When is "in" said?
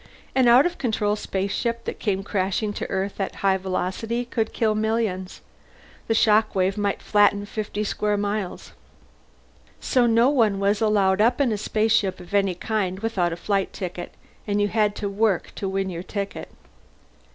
11.39-11.51